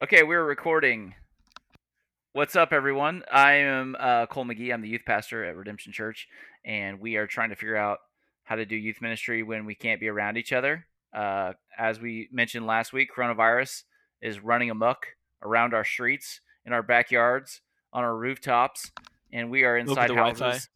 [0.00, 1.16] Okay, we're recording.
[2.32, 3.24] What's up, everyone?
[3.32, 4.72] I am uh, Cole McGee.
[4.72, 6.28] I'm the youth pastor at Redemption Church,
[6.64, 7.98] and we are trying to figure out
[8.44, 10.86] how to do youth ministry when we can't be around each other.
[11.12, 13.82] Uh, as we mentioned last week, coronavirus
[14.22, 15.04] is running amok
[15.42, 17.60] around our streets, in our backyards,
[17.92, 18.92] on our rooftops,
[19.32, 20.38] and we are inside the houses.
[20.38, 20.66] Wi-Fi.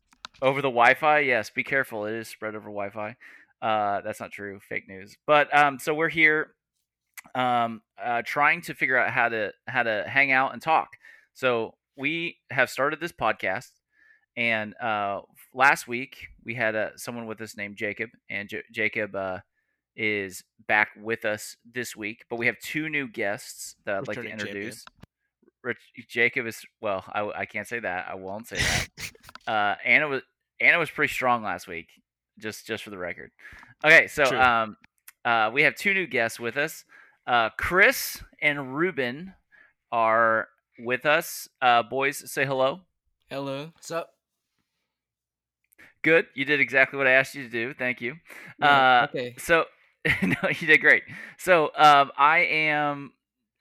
[0.42, 1.48] Over the Wi-Fi, yes.
[1.48, 3.14] Be careful; it is spread over Wi-Fi.
[3.62, 4.58] Uh, that's not true.
[4.68, 5.16] Fake news.
[5.28, 6.54] But um, so we're here,
[7.34, 10.96] um, uh, trying to figure out how to how to hang out and talk.
[11.34, 13.70] So we have started this podcast,
[14.36, 15.22] and uh,
[15.54, 19.38] last week we had uh, someone with us named Jacob, and J- Jacob uh,
[19.96, 22.24] is back with us this week.
[22.28, 24.84] But we have two new guests that I'd like to introduce.
[25.62, 27.04] Rich, Jacob is well.
[27.12, 28.06] I, I can't say that.
[28.08, 28.88] I won't say that.
[29.46, 30.22] uh, Anna was
[30.60, 31.88] Anna was pretty strong last week.
[32.38, 33.30] Just just for the record.
[33.84, 34.40] Okay, so True.
[34.40, 34.76] um,
[35.24, 36.84] uh, we have two new guests with us.
[37.26, 39.34] Uh, Chris and Ruben
[39.90, 41.48] are with us.
[41.60, 42.80] Uh, boys, say hello.
[43.30, 43.70] Hello.
[43.74, 44.10] What's up?
[46.02, 46.26] Good.
[46.34, 47.74] You did exactly what I asked you to do.
[47.74, 48.16] Thank you.
[48.60, 49.34] Yeah, Uh, okay.
[49.38, 49.66] So,
[50.22, 51.04] no, you did great.
[51.38, 53.12] So, um, I am,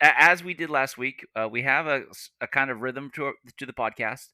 [0.02, 2.04] as we did last week, uh, we have a,
[2.42, 4.30] a kind of rhythm to to the podcast.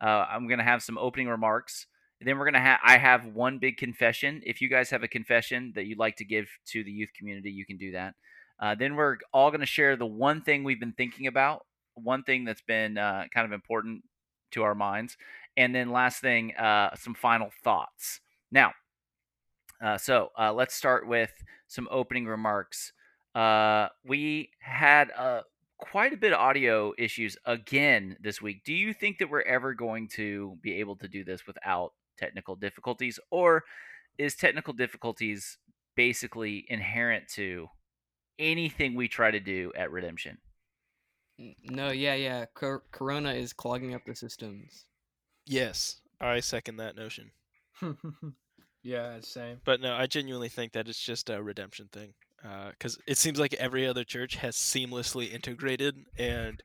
[0.00, 1.86] Uh, I'm gonna have some opening remarks.
[2.20, 2.78] Then we're gonna have.
[2.84, 4.40] I have one big confession.
[4.46, 7.50] If you guys have a confession that you'd like to give to the youth community,
[7.50, 8.14] you can do that.
[8.60, 12.44] Uh, then we're all gonna share the one thing we've been thinking about, one thing
[12.44, 14.04] that's been uh, kind of important
[14.52, 15.16] to our minds,
[15.56, 18.20] and then last thing, uh, some final thoughts.
[18.50, 18.72] Now,
[19.82, 21.32] uh, so uh, let's start with
[21.66, 22.92] some opening remarks.
[23.34, 25.10] Uh, we had
[25.78, 28.64] quite a bit of audio issues again this week.
[28.64, 32.56] Do you think that we're ever going to be able to do this without technical
[32.56, 33.64] difficulties, or
[34.16, 35.58] is technical difficulties
[35.94, 37.68] basically inherent to
[38.38, 40.38] anything we try to do at Redemption?
[41.64, 42.46] No, yeah, yeah.
[42.54, 44.86] Cor- Corona is clogging up the systems.
[45.46, 47.30] Yes, I second that notion.
[48.82, 49.60] yeah, same.
[49.64, 52.14] But no, I genuinely think that it's just a redemption thing.
[52.44, 56.62] Uh, because it seems like every other church has seamlessly integrated, and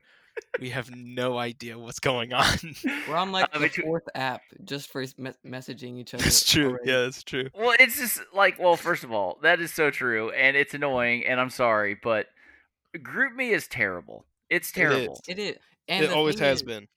[0.60, 2.58] we have no idea what's going on.
[3.08, 6.24] We're on like Uh, the between- fourth app just for me- messaging each other.
[6.26, 6.70] It's true.
[6.70, 6.92] already.
[6.92, 7.50] Yeah, it's true.
[7.56, 11.26] Well, it's just like, well, first of all, that is so true, and it's annoying,
[11.26, 12.28] and I'm sorry, but
[12.96, 14.26] GroupMe is terrible.
[14.50, 15.20] It's terrible.
[15.28, 15.58] It is.
[15.88, 16.88] And it always has is, been.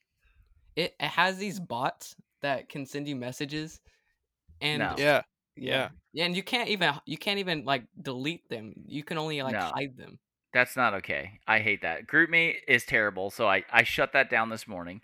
[0.76, 3.80] It, it has these bots that can send you messages,
[4.60, 4.94] and No.
[4.98, 5.22] Yeah.
[5.56, 8.74] yeah, yeah, and you can't even you can't even like delete them.
[8.86, 9.72] You can only like No.
[9.74, 10.18] hide them.
[10.56, 11.32] That's not okay.
[11.46, 12.06] I hate that.
[12.06, 15.02] GroupMe is terrible, so I, I shut that down this morning.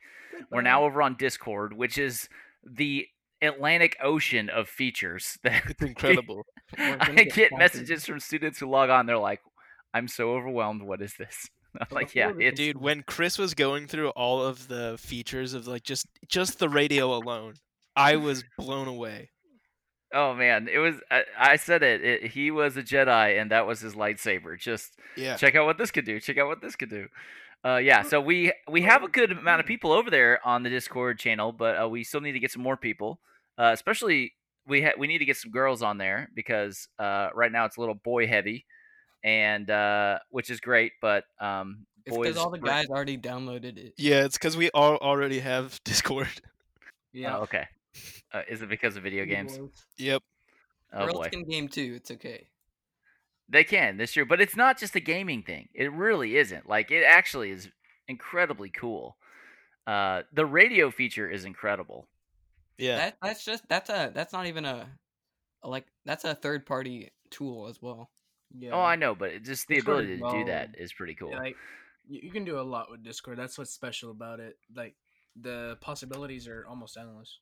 [0.50, 2.30] We're now over on Discord, which is
[2.64, 3.06] the
[3.42, 6.46] Atlantic Ocean of features that It's incredible.
[6.78, 9.04] I get, get messages from students who log on.
[9.04, 9.42] They're like,
[9.92, 10.80] "I'm so overwhelmed.
[10.80, 14.68] What is this?" I'm like, "Yeah, it's Dude, when Chris was going through all of
[14.68, 17.56] the features of like just just the radio alone,
[17.94, 19.31] I was blown away.
[20.12, 22.30] Oh man, it was." I, I said it, it.
[22.32, 24.58] He was a Jedi, and that was his lightsaber.
[24.58, 25.36] Just Yeah.
[25.36, 26.20] check out what this could do.
[26.20, 27.08] Check out what this could do.
[27.64, 30.70] Uh, yeah, so we we have a good amount of people over there on the
[30.70, 33.20] Discord channel, but uh, we still need to get some more people.
[33.56, 34.32] Uh, especially
[34.66, 37.76] we ha- we need to get some girls on there because uh, right now it's
[37.76, 38.66] a little boy heavy,
[39.22, 42.26] and uh, which is great, but um, It's boys.
[42.28, 43.94] because all the we're- guys already downloaded it.
[43.96, 46.28] Yeah, it's because we all already have Discord.
[47.12, 47.36] Yeah.
[47.38, 47.66] Oh, okay.
[48.32, 49.58] Uh, is it because of video games?
[49.98, 50.22] Yep.
[50.94, 51.94] Oh Girls boy, can game too.
[51.96, 52.48] It's okay.
[53.48, 53.96] they can.
[53.96, 55.68] That's true, but it's not just a gaming thing.
[55.74, 56.68] It really isn't.
[56.68, 57.68] Like it actually is
[58.08, 59.16] incredibly cool.
[59.86, 62.08] Uh, the radio feature is incredible.
[62.78, 62.96] Yeah.
[62.96, 64.88] That that's just that's a that's not even a,
[65.62, 68.10] a like that's a third party tool as well.
[68.58, 68.70] Yeah.
[68.72, 71.14] Oh, I know, but it just the Discord ability is to do that is pretty
[71.14, 71.30] cool.
[71.30, 71.56] Yeah, like
[72.08, 73.38] you, you can do a lot with Discord.
[73.38, 74.56] That's what's special about it.
[74.74, 74.94] Like
[75.40, 77.38] the possibilities are almost endless.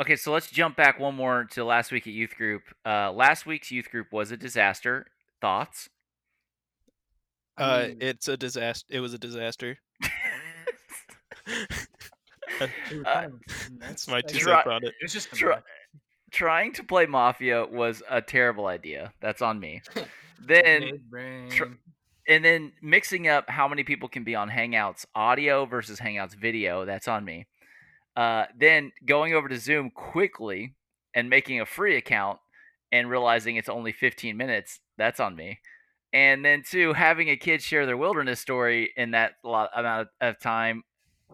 [0.00, 2.62] Okay, so let's jump back one more to last week at youth group.
[2.84, 5.06] Uh, last week's youth group was a disaster.
[5.40, 5.88] Thoughts?
[7.56, 8.86] I Uh, mean, it's a disaster.
[8.90, 9.78] It was a disaster.
[13.06, 13.28] uh,
[13.78, 14.94] That's my two Try- cents on it.
[15.00, 15.62] It's just a Try-
[16.32, 19.12] Trying to play Mafia was a terrible idea.
[19.20, 19.80] That's on me.
[20.44, 21.76] then Big
[22.26, 26.84] and then mixing up how many people can be on Hangouts audio versus Hangouts video,
[26.86, 27.46] that's on me.
[28.16, 30.74] Uh, then going over to Zoom quickly
[31.14, 32.38] and making a free account
[32.92, 35.58] and realizing it's only 15 minutes, that's on me.
[36.12, 40.38] And then two, having a kid share their wilderness story in that lot amount of
[40.38, 40.84] time,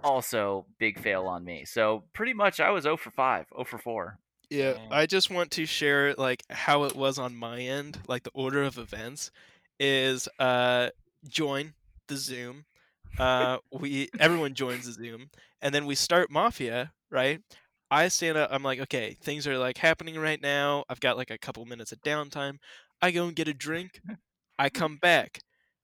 [0.03, 1.67] also big fail on me.
[1.67, 4.19] So pretty much I was 0 for 5, 0 for 4.
[4.49, 8.33] Yeah, I just want to share like how it was on my end, like the
[8.35, 9.31] order of events
[9.79, 10.91] is uh
[11.29, 11.75] join
[12.09, 12.65] the Zoom.
[13.19, 15.31] Uh, we everyone joins the Zoom,
[15.63, 16.93] and then we start Mafia.
[17.11, 17.41] Right?
[17.91, 18.51] I stand up.
[18.53, 20.85] I'm like, okay, things are like happening right now.
[20.89, 22.59] I've got like a couple minutes of downtime.
[23.03, 24.01] I go and get a drink.
[24.59, 25.41] I come back.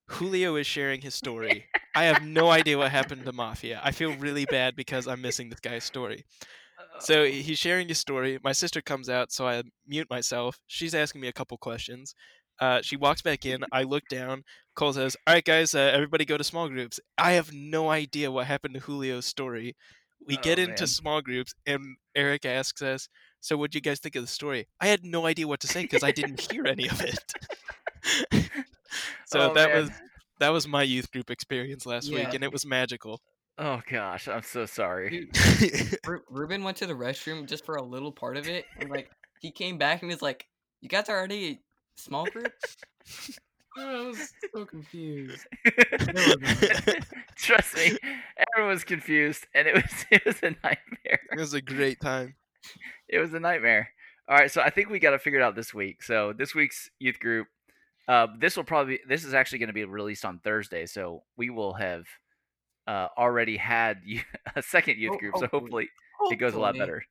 [0.08, 1.64] Julio is sharing his story.
[1.96, 3.80] I have no idea what happened to Mafia.
[3.82, 6.24] I feel really bad because I'm missing this guy's story.
[7.00, 7.26] So uh, oh.
[7.26, 8.38] he's sharing his story.
[8.44, 10.60] My sister comes out, so I mute myself.
[10.66, 12.14] She's asking me a couple questions.
[12.60, 13.64] Uh, she walks back in.
[13.72, 14.44] I look down.
[14.74, 18.30] Cole says, "All right, guys, uh, everybody go to small groups." I have no idea
[18.30, 19.74] what happened to Julio's story.
[20.26, 20.86] We get Oh, into man.
[20.88, 23.08] small groups, and Eric asks us,
[23.40, 25.66] "So, what do you guys think of the story?" I had no idea what to
[25.68, 27.32] say because I didn't hear any of it.
[29.26, 29.82] so Oh, that man.
[29.82, 29.90] was
[30.38, 33.20] that was my youth group experience last week, and it was magical.
[33.58, 35.28] Oh gosh, I'm so sorry.
[35.32, 38.90] Dude, Ru- Ruben went to the restroom just for a little part of it, and
[38.90, 39.10] like
[39.40, 40.46] he came back and was like,
[40.80, 41.60] "You guys are already a
[41.96, 42.52] small group."
[43.78, 45.46] I was so confused.
[47.36, 47.98] Trust me,
[48.54, 51.20] everyone was confused, and it was it was a nightmare.
[51.32, 52.34] it was a great time.
[53.08, 53.90] It was a nightmare.
[54.28, 56.02] All right, so I think we got to figure it out this week.
[56.02, 57.46] So this week's youth group,
[58.08, 61.50] uh, this will probably this is actually going to be released on Thursday, so we
[61.50, 62.04] will have
[62.86, 63.98] uh, already had
[64.56, 65.34] a second youth Ho- group.
[65.36, 65.88] So hopefully.
[66.18, 67.04] hopefully it goes a lot better.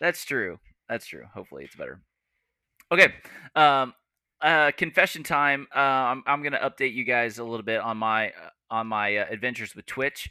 [0.00, 0.58] That's true.
[0.88, 1.24] That's true.
[1.34, 2.00] Hopefully it's better.
[2.92, 3.12] Okay.
[3.56, 3.94] Um
[4.44, 5.66] uh confession time.
[5.74, 8.86] Uh I'm I'm going to update you guys a little bit on my uh, on
[8.86, 10.30] my uh, adventures with Twitch.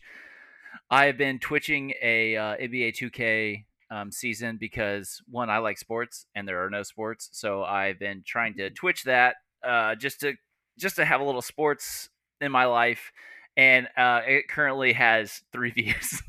[0.89, 6.25] I have been twitching a uh, NBA 2K um, season because one I like sports
[6.35, 10.33] and there are no sports, so I've been trying to twitch that uh just to
[10.77, 12.09] just to have a little sports
[12.41, 13.11] in my life
[13.57, 16.21] and uh it currently has 3 views.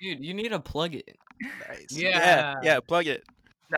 [0.00, 1.18] Dude, you need to plug it.
[1.68, 1.86] Nice.
[1.90, 2.08] Yeah.
[2.08, 3.24] yeah, yeah, plug it.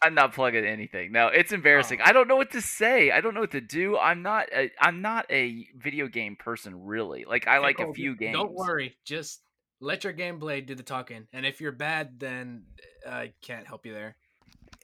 [0.03, 1.13] I'm not plugging anything.
[1.13, 2.01] No, it's embarrassing.
[2.01, 2.05] Oh.
[2.09, 3.11] I don't know what to say.
[3.11, 3.99] I don't know what to do.
[3.99, 4.49] I'm not.
[4.55, 7.25] A, I'm not a video game person, really.
[7.29, 8.35] Like I like a Oh, few games.
[8.35, 8.97] Don't worry.
[9.05, 9.43] Just
[9.81, 11.27] let your game gameplay do the talking.
[11.33, 12.65] And if you're bad, then
[13.09, 14.17] I can't help you there.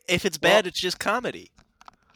[0.08, 1.52] If it's Well- bad, it's just comedy.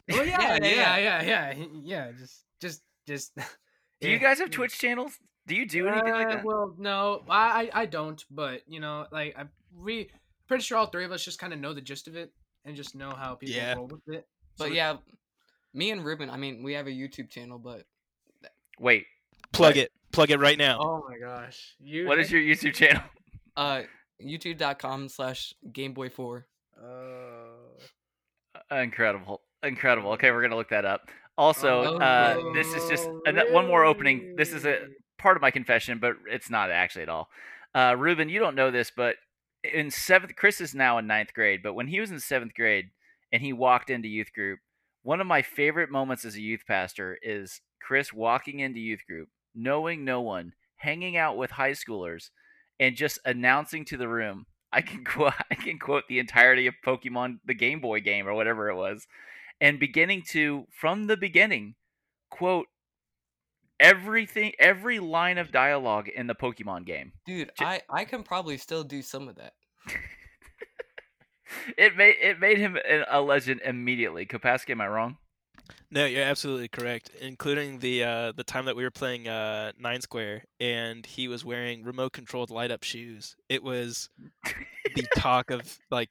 [0.09, 2.11] Well, yeah, Yeah, yeah, yeah, yeah, yeah, yeah.
[2.19, 3.31] Just, just, just.
[4.01, 4.55] Do you guys have yeah.
[4.55, 5.17] Twitch channels?
[5.47, 6.43] Do you do anything like Uh, that?
[6.45, 8.23] Well, no, I, I I don't.
[8.29, 10.09] But you know, like I'm we
[10.47, 12.31] pretty sure all three of us just kind of know the gist of it
[12.65, 13.73] and just know how people Yeah.
[13.75, 14.27] roll with it.
[14.57, 14.97] But So- yeah,
[15.73, 17.85] me and Ruben, I mean, we have a YouTube channel, but
[18.79, 19.05] Wait,
[19.51, 19.83] Plug Right.
[19.85, 19.91] it.
[20.11, 20.79] Plug it right now.
[20.79, 22.07] Oh my gosh, you.
[22.07, 23.03] what is your YouTube channel?
[23.55, 23.83] uh,
[24.21, 26.43] youtube.com slash gameboy4.
[26.81, 30.11] Uh, Incredible, incredible.
[30.13, 31.09] Okay, we're gonna look that up.
[31.37, 32.53] Also, Oh, uh, no.
[32.53, 34.35] this is just ano- one more opening.
[34.35, 34.87] This is a
[35.17, 37.29] part of my confession, but it's not actually at all.
[37.75, 39.15] Uh, Ruben, you don't know this, but
[39.63, 42.89] in seventh, Chris is now in ninth grade, but when he was in seventh grade
[43.31, 44.59] and he walked into youth group,
[45.03, 49.29] one of my favorite moments as a youth pastor is Chris walking into youth group,
[49.53, 52.29] knowing no one, hanging out with high schoolers,
[52.79, 54.45] and just announcing to the room.
[54.73, 58.33] I can quote, I can quote the entirety of Pokemon, the Game Boy game or
[58.33, 59.07] whatever it was,
[59.61, 61.75] and beginning to, from the beginning,
[62.29, 62.67] quote
[63.79, 67.13] everything, every line of dialogue in the Pokemon game.
[67.25, 69.53] Dude, J- I, I can probably still do some of that.
[71.77, 74.25] It made it made him an- a legend immediately.
[74.25, 75.17] Kopaski, am I wrong?
[75.91, 77.11] No, you're absolutely correct.
[77.21, 81.45] Including the uh, the time that we were playing uh, Nine Square, and he was
[81.45, 83.35] wearing remote controlled light up shoes.
[83.49, 84.09] It was
[84.95, 86.09] the talk of like,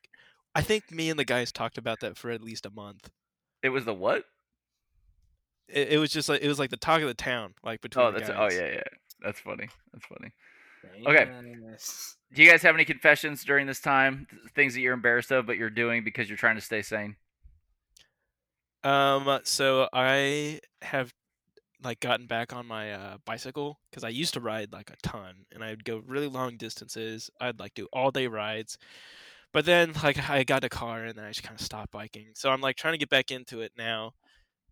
[0.54, 3.10] I think me and the guys talked about that for at least a month.
[3.62, 4.24] It was the what?
[5.68, 8.06] It, it was just like it was like the talk of the town, like between.
[8.06, 8.82] Oh, that's oh yeah yeah.
[9.22, 9.68] That's funny.
[9.92, 10.32] That's funny.
[11.06, 11.30] Okay.
[12.34, 14.26] Do you guys have any confessions during this time?
[14.54, 17.16] Things that you're embarrassed of, but you're doing because you're trying to stay sane.
[18.82, 21.12] Um, so I have
[21.84, 25.46] like gotten back on my uh, bicycle because I used to ride like a ton,
[25.52, 27.30] and I'd go really long distances.
[27.40, 28.78] I'd like do all day rides,
[29.52, 32.28] but then like I got a car and then I just kind of stopped biking.
[32.34, 34.14] So I'm like trying to get back into it now,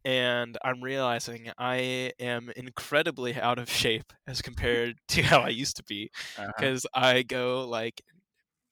[0.04, 5.76] and I'm realizing I am incredibly out of shape as compared to how I used
[5.76, 6.66] to be Uh-huh.
[6.66, 8.02] because I go like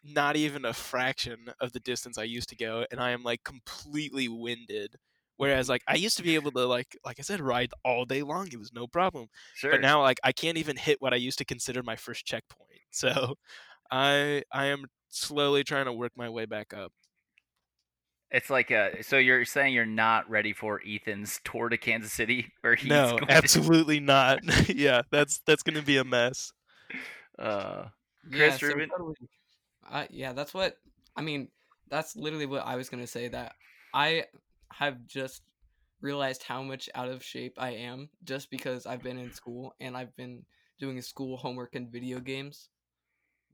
[0.05, 3.45] not even a fraction of the distance I used to go, and I am like
[3.45, 4.97] completely winded.
[5.37, 8.23] Whereas like I used to be able to like like I said ride all day
[8.23, 9.29] long, it was no problem.
[9.53, 9.71] Sure.
[9.71, 12.69] But now like I can't even hit what I used to consider my first checkpoint.
[12.93, 13.37] So
[13.91, 16.93] I I am slowly trying to work my way back up.
[18.31, 22.53] It's like uh so you're saying you're not ready for Ethan's tour to Kansas City
[22.61, 24.41] where he's no, going to- absolutely not.
[24.69, 26.53] yeah, that's that's gonna be a mess.
[27.39, 27.85] uh
[28.31, 29.15] Yeah, Chris so totally.
[29.91, 30.77] Uh, yeah, that's what
[31.17, 31.49] I mean.
[31.89, 33.29] That's literally what I was gonna say.
[33.29, 33.55] That
[33.95, 34.25] I
[34.73, 35.43] have just
[36.03, 39.97] realized how much out of shape I am just because I've been in school and
[39.97, 40.45] I've been
[40.79, 42.69] doing school homework and video games,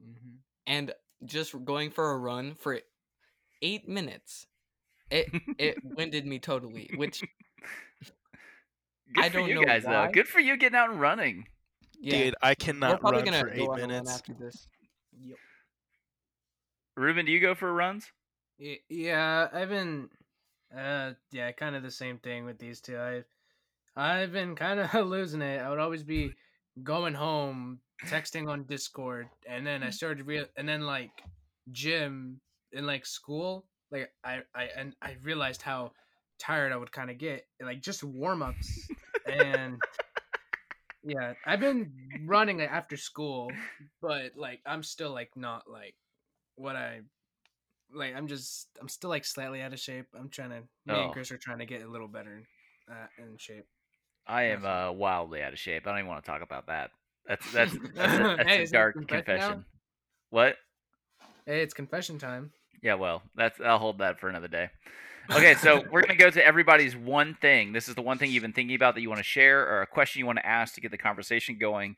[0.02, 0.38] Mhm.
[0.66, 0.92] and
[1.24, 2.80] just going for a run for
[3.62, 4.46] eight minutes.
[5.10, 7.22] It it winded me totally, which
[9.12, 10.06] Good I for don't you know guys why.
[10.06, 10.12] though.
[10.12, 11.46] Good for you getting out and running.
[12.00, 14.10] yeah, Dude, I we're cannot probably run gonna for go eight on a run minutes.
[14.10, 14.66] after this.
[15.20, 15.38] Yep.
[16.96, 18.10] Ruben, do you go for runs?
[18.58, 20.08] Y- Yeah, I've been,
[20.76, 22.98] uh, yeah, kind of the same thing with these two.
[22.98, 23.24] I've,
[23.96, 25.60] I've been kind of losing it.
[25.60, 26.32] I would always be
[26.82, 31.10] going home, texting on Discord, and then I started real, and then like
[31.72, 32.40] gym
[32.72, 35.92] and like school, like I, I, and I realized how
[36.38, 38.88] tired I would kind of get, like just warm ups,
[39.26, 39.80] and
[41.04, 41.92] yeah, I've been
[42.26, 43.52] running after school,
[44.02, 45.94] but like I'm still like not like
[46.56, 47.00] what I
[47.94, 50.06] like I'm just I'm still like slightly out of shape.
[50.18, 51.04] I'm trying to me Oh.
[51.04, 52.42] and Chris are trying to get a little better
[52.90, 53.66] uh, in shape.
[54.26, 55.86] I am uh, wildly out of shape.
[55.86, 56.90] I don't even want to talk about that.
[57.26, 59.64] That's that's that's a, that's Hey, a dark confession now?
[60.30, 60.56] What?
[61.46, 62.52] Hey, it's confession time.
[62.84, 64.68] Yeah, well, that's I'll hold that for another day.
[65.30, 67.72] Okay, so we're gonna go to everybody's one thing.
[67.72, 69.80] This is the one thing you've been thinking about that you want to share, or
[69.80, 71.96] a question you want to ask to get the conversation going.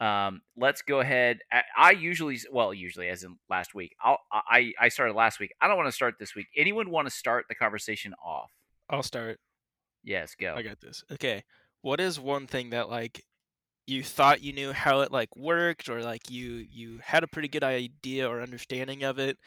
[0.00, 1.38] Um, let's go ahead.
[1.50, 5.50] I, I usually, well, usually, as in last week, I'll, I I started last week.
[5.62, 6.48] I don't want to start this week.
[6.54, 8.50] Anyone want to start the conversation off?
[8.90, 9.40] I'll start.
[10.04, 10.54] Yes, go.
[10.54, 11.04] I got this.
[11.10, 11.42] Okay.
[11.80, 13.24] What is one thing that like
[13.86, 17.48] you thought you knew how it like worked or like you you had a pretty
[17.48, 19.38] good idea or understanding of it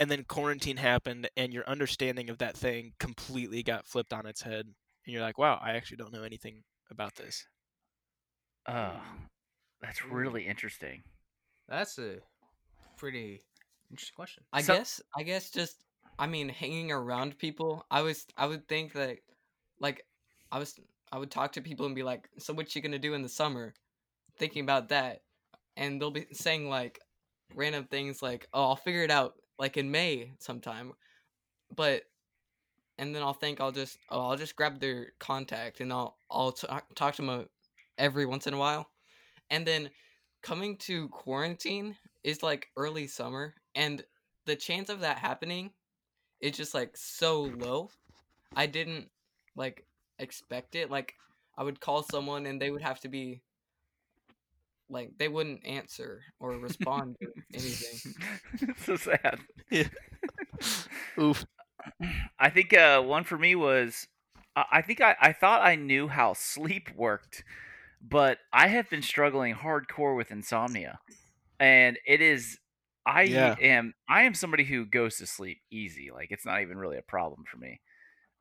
[0.00, 4.42] and then quarantine happened and your understanding of that thing completely got flipped on its
[4.42, 4.74] head and
[5.14, 7.46] you're like, "Wow, I actually don't know anything about this."
[8.66, 9.00] Oh,
[9.80, 11.02] that's really interesting.
[11.68, 12.18] That's a
[12.96, 13.42] pretty
[13.90, 14.44] interesting question.
[14.52, 15.84] I So- guess I guess just
[16.18, 17.86] I mean hanging around people.
[17.90, 19.18] I was I would think that
[19.78, 20.06] like
[20.52, 20.78] I was
[21.12, 23.28] I would talk to people and be like, "So what you gonna do in the
[23.28, 23.74] summer?"
[24.36, 25.22] Thinking about that,
[25.76, 27.00] and they'll be saying like
[27.54, 30.94] random things like, "Oh, I'll figure it out like in May sometime,"
[31.76, 32.02] but
[32.98, 36.52] and then I'll think I'll just oh I'll just grab their contact and I'll I'll
[36.52, 37.44] talk talk to them uh,
[37.96, 38.90] every once in a while,
[39.50, 39.90] and then
[40.42, 44.04] coming to quarantine is like early summer and
[44.46, 45.70] the chance of that happening
[46.40, 47.90] is just like so low
[48.56, 49.08] i didn't
[49.56, 49.84] like
[50.18, 51.14] expect it like
[51.56, 53.40] i would call someone and they would have to be
[54.90, 58.02] like they wouldn't answer or respond to anything
[58.84, 59.40] so sad.
[59.70, 59.88] Yeah.
[61.20, 61.44] Oof.
[62.38, 64.06] I think uh, one for me was
[64.56, 67.44] I I think I, I thought I knew how sleep worked,
[68.00, 71.00] but I have been struggling hardcore with insomnia,
[71.60, 72.58] and it is
[73.06, 73.56] I Yeah.
[73.60, 76.10] am I am somebody who goes to sleep easy.
[76.12, 77.80] Like it's not even really a problem for me.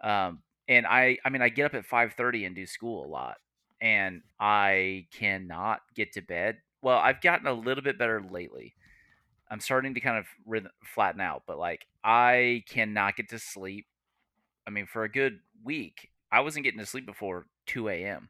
[0.03, 3.10] Um, and I I mean I get up at five thirty and do school a
[3.10, 3.38] lot,
[3.81, 6.57] and I cannot get to bed.
[6.81, 8.75] Well, I've gotten a little bit better lately.
[9.50, 13.88] I'm starting to kind of rhythm, flatten out, but like I cannot get to sleep.
[14.67, 18.29] I mean, for a good week, I wasn't getting to sleep before 2 a.m.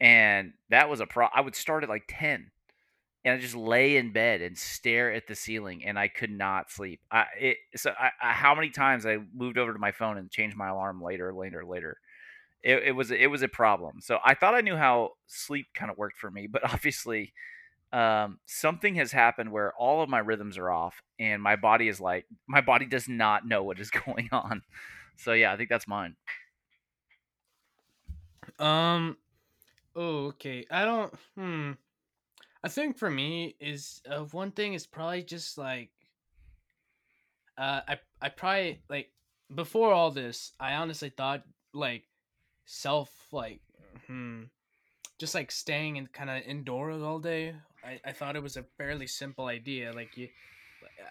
[0.00, 1.28] And that was a pro.
[1.34, 2.50] I would start at like 10
[3.24, 6.70] and I just lay in bed and stare at the ceiling and I could not
[6.70, 7.00] sleep.
[7.10, 10.30] I, it, so I, I, how many times I moved over to my phone and
[10.30, 11.98] changed my alarm later, later, later.
[12.62, 14.00] It, it was it was a problem.
[14.00, 17.32] So I thought I knew how sleep kind of worked for me, but obviously
[17.92, 22.00] um, something has happened where all of my rhythms are off and my body is
[22.00, 24.62] like my body does not know what is going on
[25.18, 26.16] so yeah i think that's mine
[28.58, 29.16] Um.
[29.94, 30.64] Oh, okay.
[30.70, 31.14] I don't.
[31.36, 31.72] Hmm.
[32.64, 35.90] I think for me is uh, one thing is probably just like.
[37.58, 39.10] Uh, I I probably like
[39.54, 40.52] before all this.
[40.58, 41.42] I honestly thought
[41.74, 42.04] like
[42.64, 43.60] self like
[44.06, 44.42] hmm,
[45.18, 47.54] just like staying in kind of indoors all day.
[47.84, 49.92] I I thought it was a fairly simple idea.
[49.92, 50.28] Like you,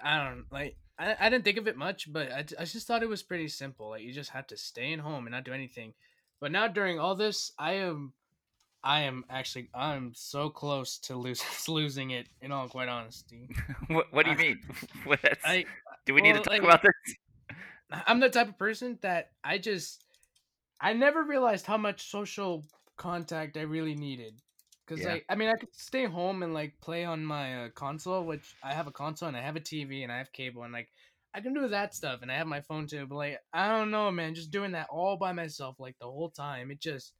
[0.03, 0.75] I don't like.
[1.00, 3.48] I, I didn't think of it much, but I, I just thought it was pretty
[3.48, 3.89] simple.
[3.89, 5.93] Like you just have to stay in home and not do anything.
[6.39, 8.13] But now during all this, I am,
[8.84, 12.27] I am actually, I'm so close to lose, losing it.
[12.41, 13.50] In all quite honesty,
[13.88, 14.60] what, what do you I- mean
[15.05, 15.65] what I,
[16.05, 17.15] do we need to talk like- about this
[18.08, 20.03] I'm the type of person that I just,
[20.81, 22.65] I never realized how much social
[22.97, 24.41] contact I really needed.
[24.88, 25.13] Cause Yeah.
[25.13, 28.55] like, I mean, I could stay home and like play on my uh, console, which
[28.63, 30.89] I have a console and I have a TV and I have cable and like,
[31.33, 33.05] I can do that stuff and I have my phone too.
[33.07, 36.29] But like, I don't know, man, just doing that all by myself like the whole
[36.31, 37.13] time, it just,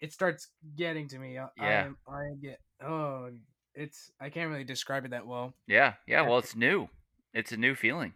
[0.00, 1.38] it starts getting to me.
[1.38, 1.86] I, Yeah.
[2.06, 3.30] I, I get, oh,
[3.74, 5.54] it's, I can't really describe it that well.
[5.66, 6.88] yeah yeah well it's new
[7.32, 8.12] it's a new feeling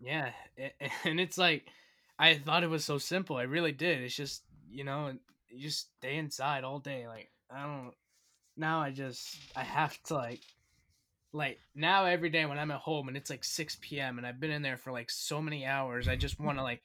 [0.00, 0.32] Yeah,
[1.04, 1.68] and it's like
[2.20, 3.36] I thought it was so simple.
[3.36, 4.02] I really did.
[4.02, 5.12] It's just you know,
[5.48, 7.08] you just stay inside all day.
[7.08, 7.92] Like I don't,
[8.56, 10.40] now I just I have to like
[11.32, 14.18] like now every day when I'm at home and it's like 6 p.m.
[14.18, 16.82] and I've been in there for like so many hours, I just want to like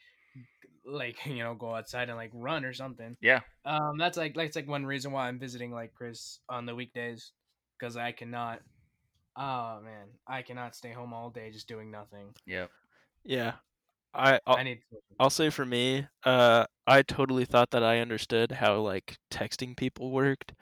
[0.85, 3.17] like you know go outside and like run or something.
[3.21, 3.41] Yeah.
[3.65, 7.33] Um, that's like that's like one reason why I'm visiting like Chris on the weekdays
[7.77, 8.61] because I cannot.
[9.35, 12.33] Oh man, I cannot stay home all day just doing nothing.
[12.45, 12.71] Yep.
[13.25, 13.53] Yeah.
[14.15, 14.81] I I'll, I need.
[15.19, 20.11] I'll say for me, uh, I totally thought that I understood how like texting people
[20.11, 20.53] worked.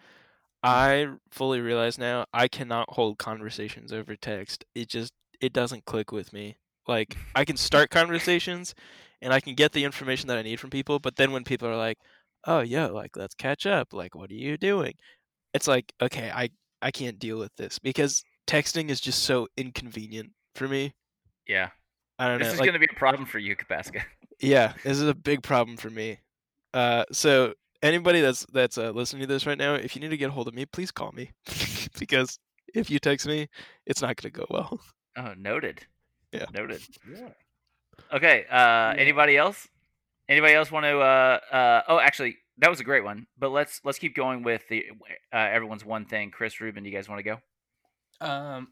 [0.63, 4.65] I fully realize now I cannot hold conversations over text.
[4.75, 6.57] It just it doesn't click with me.
[6.87, 8.75] Like I can start conversations
[9.21, 11.67] and I can get the information that I need from people, but then when people
[11.67, 11.97] are like,
[12.45, 13.93] "Oh, yo, like let's catch up.
[13.93, 14.95] Like what are you doing?"
[15.53, 16.49] It's like, "Okay, I
[16.81, 20.93] I can't deal with this because texting is just so inconvenient for me."
[21.47, 21.71] Yeah.
[22.19, 22.53] I don't This know.
[22.53, 24.01] is like- going to be a problem for you, Kapaska.
[24.39, 26.19] yeah, this is a big problem for me.
[26.73, 30.17] Uh, so anybody that's that's uh, listening to this right now, if you need to
[30.17, 31.31] get a hold of me, please call me
[31.99, 32.39] because
[32.73, 33.47] if you text me,
[33.85, 34.79] it's not going to go well.
[35.15, 35.85] Oh, noted.
[36.31, 36.45] Yeah.
[36.53, 36.81] Noted.
[37.11, 37.29] Yeah.
[38.11, 38.45] Okay.
[38.49, 39.67] Uh, anybody else?
[40.27, 40.97] Anybody else want to?
[40.99, 43.27] Uh, uh, oh, actually, that was a great one.
[43.37, 44.85] But let's let's keep going with the
[45.31, 46.31] uh, everyone's one thing.
[46.31, 48.25] Chris Ruben, do you guys want to go?
[48.25, 48.69] Um,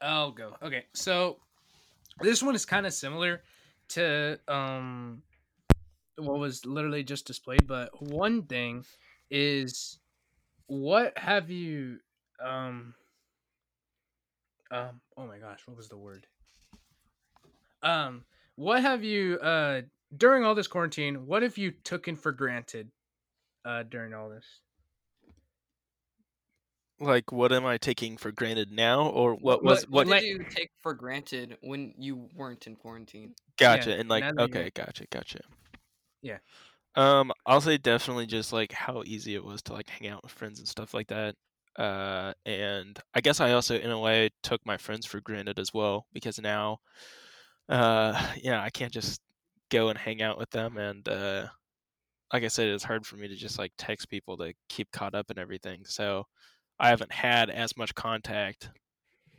[0.00, 0.56] I'll go.
[0.62, 1.38] Okay, so
[2.20, 3.42] this one is kind of similar
[3.90, 5.22] to um
[6.16, 8.84] what was literally just displayed, but one thing
[9.30, 9.98] is
[10.66, 11.98] what have you
[12.44, 12.94] um
[14.70, 16.26] um oh my gosh, what was the word?
[17.82, 18.24] Um,
[18.56, 19.82] what have you uh
[20.16, 21.26] during all this quarantine?
[21.26, 22.90] What have you taken for granted
[23.64, 24.46] uh during all this?
[27.00, 30.04] Like, what am I taking for granted now, or what What- was What what?
[30.04, 33.34] did like- you take for granted when you weren't in quarantine?
[33.56, 33.90] Gotcha.
[33.90, 35.40] yeah, and like, now that you- okay, gotcha, gotcha.
[36.22, 36.38] Yeah.
[36.96, 40.32] Um, I'll say definitely just like how easy it was to like hang out with
[40.32, 41.36] friends and stuff like that.
[41.76, 45.72] Uh, and I guess I also, in a way, took my friends for granted as
[45.72, 46.80] well because now,
[47.68, 49.20] uh, yeah, I can't just
[49.70, 50.76] go and hang out with them.
[50.78, 51.46] And uh,
[52.32, 55.14] like I said, it's hard for me to just like text people to keep caught
[55.14, 55.84] up and everything.
[55.84, 56.26] So
[56.78, 58.70] I haven't had as much contact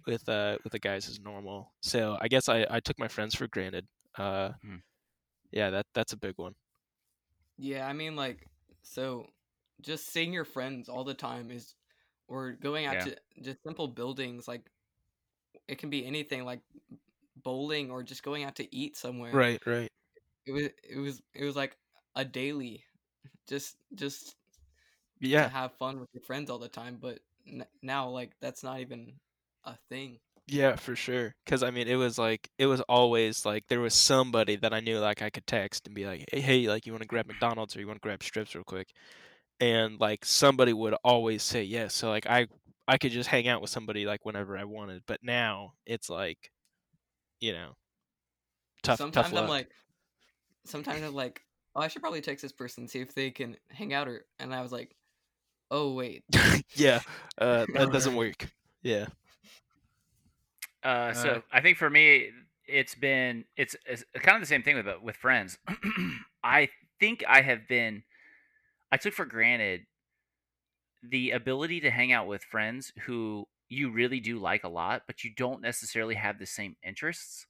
[0.08, 1.73] with uh with the guys as normal.
[1.84, 3.88] So I guess I I took my friends for granted.
[4.17, 4.78] Uh, Hmm.
[5.52, 6.56] yeah, that that's a big one.
[7.58, 8.47] Yeah, I mean, like,
[8.84, 9.28] so
[9.82, 11.75] just seeing your friends all the time is,
[12.28, 13.02] or going out Yeah.
[13.02, 14.71] to just simple buildings, like,
[15.67, 16.62] it can be anything, like
[17.38, 19.41] bowling or just going out to eat somewhere.
[19.41, 19.91] Right, right.
[20.45, 21.78] It was, it was, it was like
[22.15, 22.86] a daily,
[23.47, 24.36] just, just
[25.38, 26.97] to Yeah, have fun with your friends all the time.
[26.97, 27.19] But
[27.51, 29.19] n- now, like, that's not even
[29.65, 30.19] a thing.
[30.47, 31.35] yeah, for sure.
[31.45, 34.79] Because I mean, it was like it was always like there was somebody that I
[34.79, 37.27] knew like I could text and be like, hey, hey, like you want to grab
[37.27, 38.89] McDonald's or you want to grab strips real quick,
[39.62, 41.95] and like somebody would always say yes.
[41.95, 42.47] So like I
[42.88, 45.03] I could just hang out with somebody like whenever I wanted.
[45.07, 46.51] But now it's like,
[47.41, 47.75] you know,
[48.83, 49.47] tough sometimes tough I'm luck.
[49.47, 49.69] like,
[50.65, 51.41] sometimes I'm like,
[51.75, 54.53] oh, I should probably text this person see if they can hang out or, and
[54.53, 54.95] I was like,
[55.71, 56.23] oh wait,
[56.75, 57.01] yeah,
[57.38, 58.49] uh, that doesn't work.
[58.82, 59.08] Yeah.
[60.84, 62.29] Uh, so Uh, I think for me,
[62.65, 65.58] it's been it's, it's kind of the same thing with with friends.
[66.43, 68.03] I think I have been
[68.91, 69.86] I took for granted
[71.03, 75.23] the ability to hang out with friends who you really do like a lot, but
[75.23, 77.45] you don't necessarily have the same interests.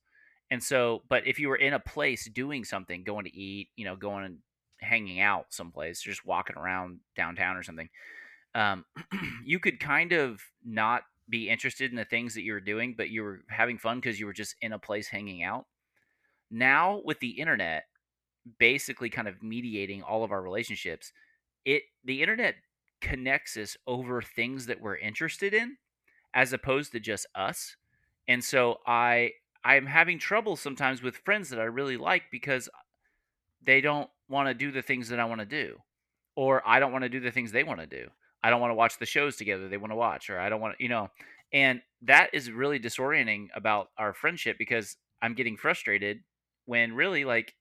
[0.52, 3.86] And so, but if you were in a place doing something, going to eat, you
[3.86, 4.38] know, going and
[4.82, 7.90] hanging out someplace, just walking around downtown or something,
[8.56, 8.86] um,
[9.46, 13.10] you could kind of not be interested in the things that you were doing, but
[13.10, 15.66] you were having fun because you were just in a place hanging out.
[16.50, 17.84] Now, with the internet
[18.58, 21.12] basically kind of mediating all of our relationships,
[21.66, 22.56] it the internet
[23.02, 25.78] connects us over things that we're interested in
[26.34, 27.76] as opposed to just us.
[28.28, 29.32] And so I
[29.64, 32.70] I'm having trouble sometimes with friends that I really like because
[33.64, 35.78] they don't want to do the things that I want to do
[36.40, 38.08] or I don't want to do the things they want to do.
[38.42, 40.62] I don't want to watch the shows together they want to watch, or I don't
[40.62, 41.10] want to, you know,
[41.52, 46.22] and that is really disorienting about our friendship because I'm getting frustrated
[46.66, 47.56] when really like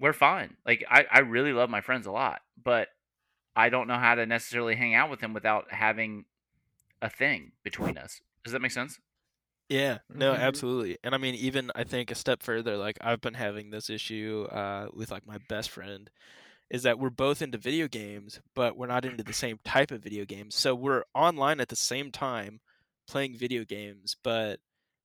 [0.00, 0.56] we're fine.
[0.66, 2.88] Like I, I really love my friends a lot, but
[3.54, 6.24] I don't know how to necessarily hang out with them without having
[7.00, 8.20] a thing between us.
[8.42, 8.98] Does that make sense?
[9.68, 10.34] Yeah, no, Mhm.
[10.34, 10.98] absolutely.
[11.02, 14.46] And I mean, even I think a step further, like I've been having this issue
[14.50, 16.10] uh, with like my best friend,
[16.70, 20.02] is that we're both into video games, but we're not into the same type of
[20.02, 20.56] video games.
[20.56, 22.60] So we're online at the same time
[23.08, 24.60] playing video games, but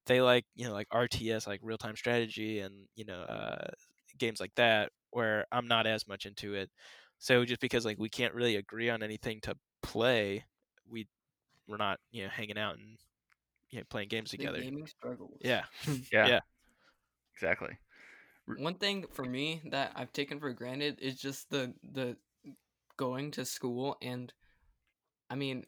[0.08, 3.70] they like, you know, like RTS, like real time strategy and, you know, uh,
[4.18, 6.72] games like that, where I'm not as much into it.
[7.20, 10.46] So just because like we can't really agree on anything to play,
[10.90, 11.08] we
[11.68, 12.98] we're not you know hanging out and
[13.70, 14.62] you know, playing games The together.
[14.62, 15.38] gaming struggles.
[15.42, 15.64] Yeah.
[16.12, 16.28] Yeah.
[16.28, 16.40] Yeah.
[17.36, 17.78] Exactly.
[18.58, 22.16] One thing for me that I've taken for granted is just the the
[22.96, 24.34] going to school and
[25.30, 25.66] I mean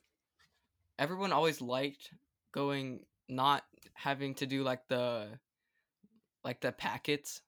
[0.98, 2.12] everyone always liked
[2.52, 5.28] going not having to do like the
[6.44, 7.42] like the packets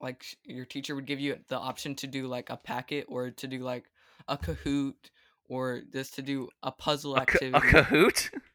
[0.00, 3.46] like your teacher would give you the option to do like a packet or to
[3.46, 3.84] do like
[4.28, 4.94] a kahoot
[5.48, 8.30] or just to do a puzzle A, ca- activity a Kahoot?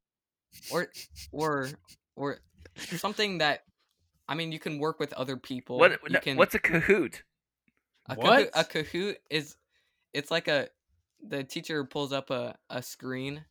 [0.72, 0.88] or
[1.32, 1.70] or
[2.16, 2.40] or
[2.76, 3.64] something that
[4.28, 5.78] I mean you can work with other people.
[5.78, 5.92] What?
[5.92, 7.22] you no, can What's a Kahoot?
[8.08, 8.52] a What?
[8.54, 9.56] Kahoot, a Kahoot is
[10.14, 10.70] it's like a
[11.26, 13.44] the teacher pulls up a, a screen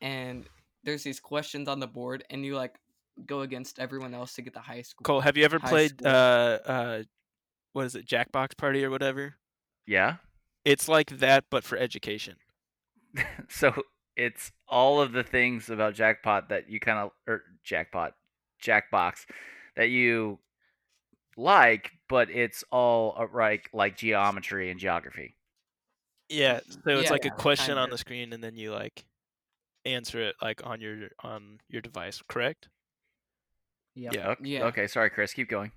[0.00, 0.44] and
[0.84, 2.78] there's these questions on the board and you like
[3.26, 5.04] go against everyone else to get the high school.
[5.04, 6.12] Cole, have you ever played score.
[6.12, 7.02] uh uh
[7.72, 9.34] what is it, Jackbox Party or whatever?
[9.86, 10.16] Yeah.
[10.64, 12.36] It's like that but for education.
[13.48, 13.72] so
[14.16, 18.14] it's all of the things about jackpot that you kind of or jackpot
[18.62, 19.26] jackbox
[19.76, 20.38] that you
[21.36, 25.34] like but it's all uh, like like geometry and geography
[26.28, 29.04] Yeah, so it's Yeah, like yeah, a question on the screen and then you like
[29.84, 32.68] answer it like on your on your device, correct?
[33.94, 34.14] Yep.
[34.14, 34.28] Yeah.
[34.28, 34.64] okay, Yeah.
[34.64, 35.72] okay sorry chris keep going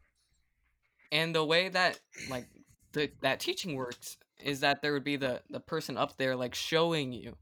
[1.12, 2.45] And the way that like
[2.93, 6.56] the, that teaching works is that there would be the the person up there like
[6.56, 7.36] showing you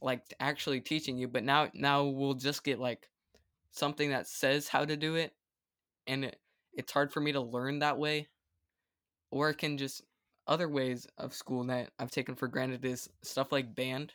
[0.00, 3.08] like actually teaching you but now now we'll just get like
[3.70, 5.32] something that says how to do it
[6.06, 6.38] and it,
[6.74, 8.28] it's hard for me to learn that way
[9.30, 10.02] or it can just
[10.46, 14.12] other ways of school that I've taken for granted is stuff like band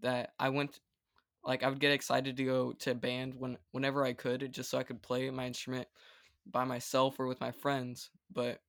[0.00, 0.80] that I went
[1.44, 4.78] like I would get excited to go to band when whenever I could just so
[4.78, 5.86] I could play my instrument
[6.50, 8.60] by myself or with my friends but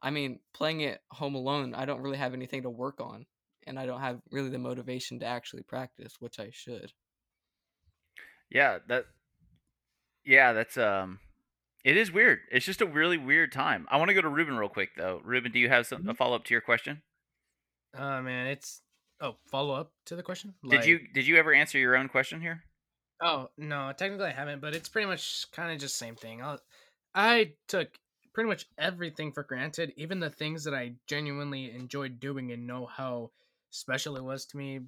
[0.00, 3.26] I mean playing it home alone I don't really have anything to work on
[3.68, 6.92] and I don't have really the motivation to actually practice which I should.
[8.50, 9.04] Yeah that
[10.24, 11.20] yeah that's um
[11.84, 12.40] it is weird.
[12.50, 13.86] It's just a really weird time.
[13.90, 15.20] I want to go to ruben real quick though.
[15.24, 17.02] Ruben do you have some a follow-up to your question?
[17.96, 18.82] Oh man, it's
[19.20, 20.54] oh follow up to the question.
[20.68, 22.64] did you did you ever answer your own question here?
[23.22, 26.42] Oh no, technically I haven't, but it's pretty much kind of just same thing.
[26.42, 26.56] i
[27.14, 27.88] I took
[28.34, 32.86] pretty much everything for granted, even the things that I genuinely enjoyed doing and know
[32.86, 33.30] how
[33.70, 34.80] special it was to me.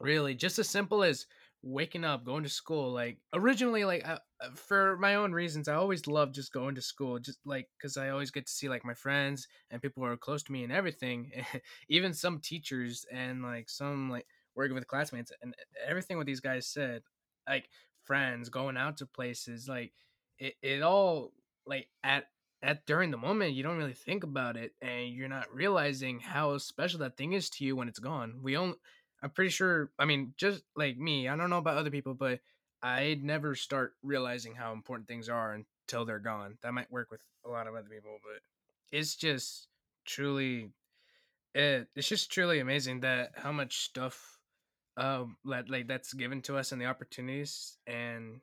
[0.00, 1.26] Really, just as simple as
[1.62, 2.90] waking up, going to school.
[2.92, 6.82] Like originally, like uh, uh, for my own reasons, I always loved just going to
[6.82, 10.08] school, just like because I always get to see like my friends and people who
[10.08, 11.32] are close to me and everything.
[11.88, 15.54] even some teachers and like some like working with classmates and
[15.86, 17.02] everything what these guys said
[17.48, 17.68] like
[18.04, 19.92] friends going out to places like
[20.38, 21.32] it, it all
[21.66, 22.24] like at
[22.62, 26.56] at during the moment you don't really think about it and you're not realizing how
[26.58, 28.40] special that thing is to you when it's gone.
[28.42, 28.76] We only
[29.22, 32.40] i'm pretty sure i mean just like me i don't know about other people but
[32.82, 36.56] i'd never start realizing how important things are until they're gone.
[36.62, 38.40] That might work with a lot of other people but
[38.96, 39.68] it's just
[40.06, 40.70] truly
[41.54, 44.38] it, it's just truly amazing that how much stuff
[44.96, 48.40] um that like that's given to us and the opportunities and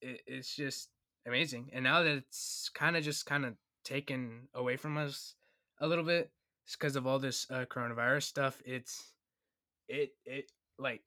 [0.00, 0.88] it, it's just
[1.26, 5.34] amazing and now that it's kind of just kind of taken away from us
[5.80, 6.30] a little bit
[6.72, 9.12] because of all this uh, coronavirus stuff it's
[9.88, 11.02] it it like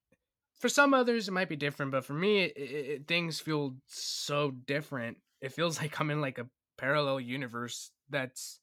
[0.60, 4.52] for some others it might be different but for me it, it, things feel so
[4.52, 5.18] different.
[5.42, 8.60] It feels like i'm in like a parallel universe that's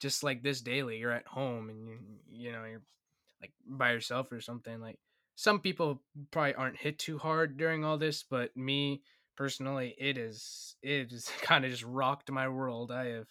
[0.00, 1.98] just like this daily you're at home and you
[2.30, 2.82] you know you're
[3.40, 4.98] like by yourself or something like
[5.34, 9.02] some people probably aren't hit too hard during all this but me
[9.38, 13.28] personally it is it is kind of just rocked my world i have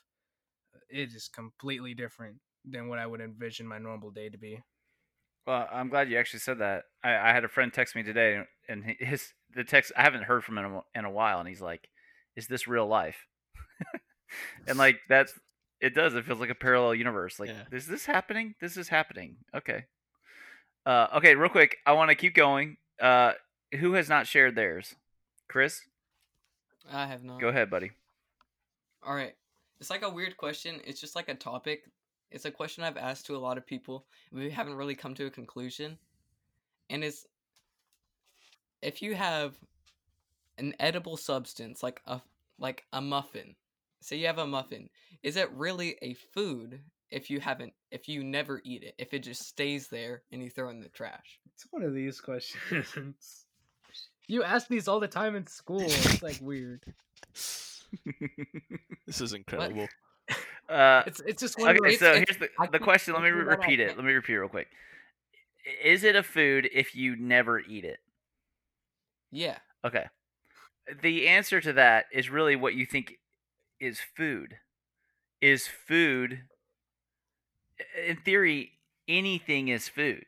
[0.89, 4.57] it is completely different than what i would envision my normal day to be
[5.45, 6.83] Well, I'm glad you actually said that.
[7.03, 10.23] I, I had a friend text me today, and he- his the text I haven't
[10.23, 11.87] heard from him in a, in a while, and he's like,
[12.35, 13.25] "Is this real life?"
[14.67, 15.33] and like that's
[15.79, 16.15] it does.
[16.15, 17.39] It feels like a parallel universe.
[17.39, 17.63] Like, Yeah.
[17.77, 18.55] is this happening?
[18.59, 19.37] This is happening.
[19.55, 19.85] Okay.
[20.85, 22.75] Uh, okay, real quick, I want to keep going.
[23.01, 23.33] Uh,
[23.79, 24.95] who has not shared theirs?
[25.47, 25.81] Chris,
[26.91, 27.91] I have not go ahead, buddy.
[29.05, 29.35] All right.
[29.79, 30.81] It's like a weird question.
[30.85, 31.89] It's just like a topic.
[32.31, 34.05] It's a question I've asked to a lot of people.
[34.31, 35.97] We haven't really come to a conclusion.
[36.89, 37.25] And it's
[38.81, 39.57] if you have
[40.57, 42.21] an edible substance like a
[42.59, 43.55] like a muffin.
[44.01, 44.89] Say you have a muffin.
[45.23, 48.95] Is it really a food if you haven't if you never eat it?
[48.97, 51.39] If it just stays there and you throw it in the trash?
[51.57, 53.45] it's one of these questions
[54.27, 56.83] you ask these all the time in school it's like weird
[59.05, 59.87] This is incredible.
[60.69, 63.13] uh, it's it's just one of okay, so it's- here's the, I the question.
[63.13, 63.95] Let me re- repeat it.
[63.95, 64.67] Let me repeat it real quick.
[65.83, 67.99] Is it a food if you never eat it?
[69.31, 69.57] Yeah.
[69.85, 70.05] Okay.
[71.01, 73.13] The answer to that is really what you think
[73.79, 74.57] is food.
[75.41, 76.41] Is food
[78.05, 78.71] in theory
[79.07, 80.25] anything is food.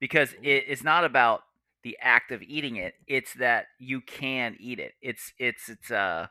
[0.00, 1.42] Because it, it's not about
[1.82, 4.92] the act of eating it, it's that you can eat it.
[5.02, 6.26] It's it's it's uh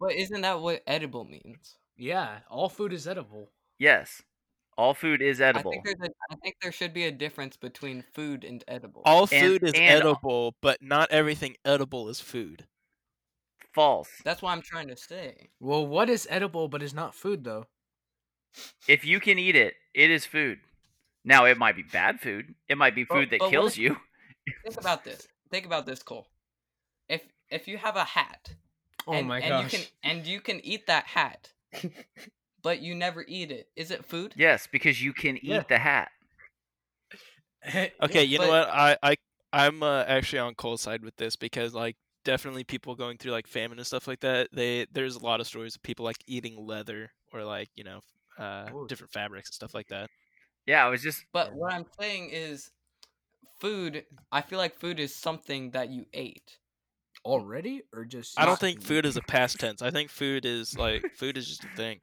[0.00, 1.76] But isn't that what edible means?
[1.96, 3.50] Yeah, all food is edible.
[3.78, 4.22] yes.
[4.76, 5.72] All food is I edible.
[5.72, 9.02] think a, I think there should be a difference between food and edible.
[9.04, 12.64] All And- food is and- edible, but not everything edible is food.
[13.74, 14.08] False.
[14.24, 15.48] That's what I'm trying to say.
[15.60, 17.66] Well, what is edible but is not food though?
[18.86, 20.58] If you can eat it, it is food.
[21.24, 22.54] Now it might be bad food.
[22.68, 23.96] It might be But- food that but kills if- you.
[24.64, 25.26] Think about this.
[25.50, 26.26] Think about this, Cole.
[27.08, 28.50] If if you have a hat
[29.06, 29.72] Oh and, my and gosh.
[29.72, 31.52] you can and you can eat that hat,
[32.62, 34.34] but you never eat it, is it food?
[34.36, 35.62] Yes, because you can eat Yeah.
[35.68, 36.10] the hat.
[38.02, 38.68] Okay, you know what?
[38.68, 39.16] I I
[39.52, 43.46] I'm uh, actually on Cole's side with this because like definitely people going through like
[43.46, 44.48] famine and stuff like that.
[44.52, 48.00] They there's a lot of stories of people like eating leather or like you know
[48.38, 50.10] uh, different fabrics and stuff like that.
[50.66, 52.70] Yeah, I was just But what I'm saying is
[53.60, 56.58] food I feel like food is something that you ate.
[57.24, 59.82] already or just I don't think food is a past tense.
[59.82, 62.00] I think food is like food is just a thing.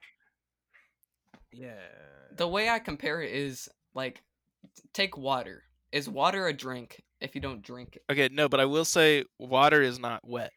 [1.52, 1.74] Yeah.
[2.36, 4.22] The way I compare it is like
[4.94, 5.64] take water.
[5.92, 8.04] Is water a drink if you don't drink it?
[8.12, 10.52] Okay, no, but I will say water is not wet.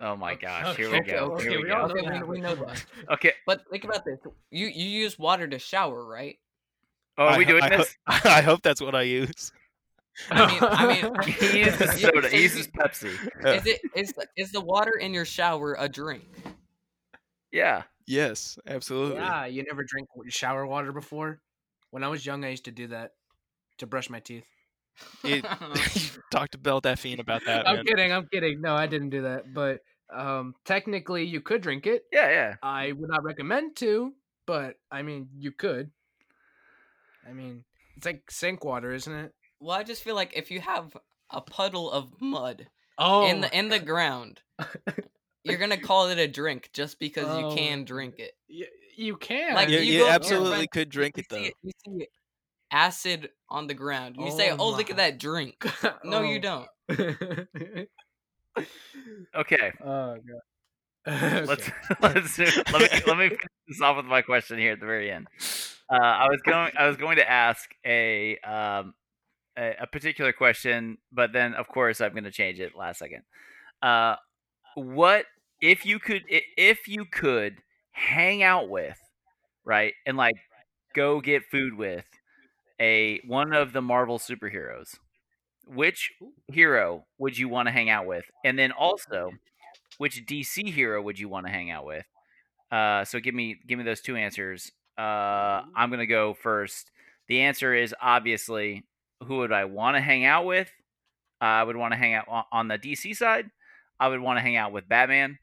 [0.00, 1.32] Oh my gosh, here okay, we go.
[1.34, 1.74] okay, here we we go.
[1.76, 2.28] all Okay, know we- that.
[2.28, 2.84] we know that.
[3.12, 3.32] Okay.
[3.44, 4.18] But think about this.
[4.50, 6.38] You you use water to shower, right?
[7.18, 7.96] Oh, are I we doing I this?
[8.06, 9.52] I hope that's what I use.
[10.30, 12.28] I mean- I mean- he uses soda.
[12.28, 13.12] He uses Pepsi.
[13.44, 16.24] Is it is the- is the water in your shower a drink?
[17.52, 17.82] Yeah.
[18.06, 19.18] Yes, absolutely.
[19.18, 21.40] yeah, you never drink shower water before?
[21.90, 23.12] When I was young, I used to do that
[23.78, 24.46] to brush my teeth.
[25.24, 25.44] It-
[26.32, 27.84] Talk to Belle Delphine about that, I'm man.
[27.84, 28.12] kidding.
[28.12, 28.60] I'm kidding.
[28.60, 29.52] No, I didn't do that.
[29.54, 29.80] But
[30.12, 32.04] um, technically, you could drink it.
[32.12, 32.54] Yeah, yeah.
[32.62, 34.12] I would not recommend to,
[34.46, 35.90] but I mean, you could.
[37.30, 37.64] I mean,
[37.96, 39.32] it's like sink water, isn't it?
[39.60, 40.96] well, I just feel like if you have
[41.30, 42.66] a puddle of mud
[42.98, 44.40] Oh, in the in the ground,
[45.44, 48.32] you're gonna call it a drink just because Oh, you can drink it.
[48.48, 48.66] you,
[48.96, 49.54] you can.
[49.54, 51.36] Like, You, you you go to your absolutely friend- could drink you it though.
[51.44, 52.06] see, you see
[52.72, 54.16] acid on the ground.
[54.16, 55.64] and You say, Oh "Oh, look at that drink."
[56.04, 56.66] No, you Oh.
[56.88, 57.88] don't.
[59.36, 59.72] Okay.
[59.82, 60.40] oh god.
[61.06, 61.72] Let's Okay.
[62.00, 64.86] let's do, let me let me finish this off with my question here at the
[64.86, 65.28] very end.
[65.90, 68.94] Uh, I was going I was going to ask a um
[69.58, 73.22] a, a particular question, but then of course I'm going to change it last second.
[73.82, 74.16] Uh,
[74.74, 75.26] what
[75.60, 77.58] if you could if you could
[77.92, 78.98] hang out with
[79.64, 80.36] right and like
[80.94, 82.06] go get food with
[82.80, 84.96] a one of the Marvel superheroes?
[85.66, 86.12] Which
[86.48, 88.24] hero would you want to hang out with?
[88.44, 89.32] And then also,
[90.00, 92.06] which DC hero would you want to hang out with?
[92.72, 94.72] Uh, so give me give me those two answers.
[94.96, 96.90] Uh, I'm gonna go first.
[97.28, 98.86] The answer is obviously
[99.24, 100.70] who would I want to hang out with?
[101.42, 103.50] I would want to hang out on, on the DC side.
[103.98, 105.38] I would want to hang out with Batman,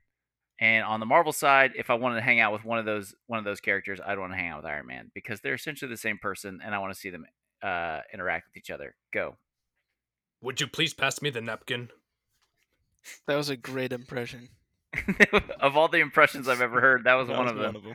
[0.59, 3.13] and on the Marvel side, if I wanted to hang out with one of those
[3.27, 5.91] one of those characters, I'd want to hang out with Iron Man because they're essentially
[5.91, 7.27] the same person, and I want to see them
[7.61, 8.95] uh, interact with each other.
[9.13, 9.37] Go.
[10.41, 11.89] Would you please pass me the napkin?
[13.27, 14.49] That was a great impression.
[15.59, 17.73] of all the impressions I've ever heard, that was That one was of them.
[17.83, 17.93] them.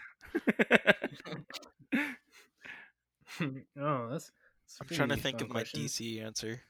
[3.80, 4.30] oh, that's.
[4.68, 5.64] that's a I'm trying to think fun of my.
[5.64, 6.60] DC answer.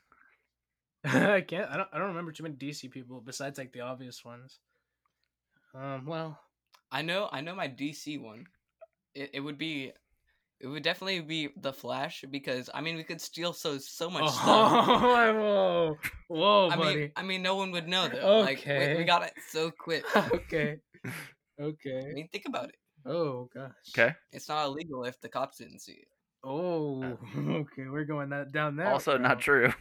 [1.05, 1.71] I can't.
[1.71, 1.89] I don't.
[1.93, 4.61] I don't remember too many DC people besides like the obvious ones.
[5.75, 6.07] Um.
[6.07, 6.39] Well.
[6.95, 8.47] I know, I know my DC one.
[9.15, 9.93] It, it would be,
[10.63, 14.31] it would definitely be the Flash because I mean we could steal so so much
[14.31, 14.47] stuff.
[14.47, 15.99] Oh, whoa,
[16.29, 16.97] whoa, I buddy.
[16.97, 18.41] mean, I mean, no one would know though.
[18.41, 18.97] Like we, Okay.
[18.97, 20.05] we got it so quick.
[20.17, 20.77] okay.
[21.61, 21.91] Okay.
[21.91, 22.13] I Okay.
[22.15, 22.77] mean, think about it.
[23.05, 23.73] Oh gosh.
[23.91, 24.15] Okay.
[24.33, 26.09] It's not illegal if the cops didn't see it.
[26.45, 27.19] Oh.
[27.37, 27.87] Okay.
[27.89, 28.87] We're going that down that.
[28.93, 29.41] Also, not route.
[29.41, 29.73] true.